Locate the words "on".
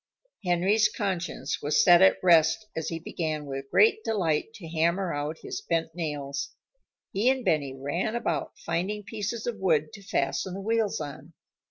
10.99-11.33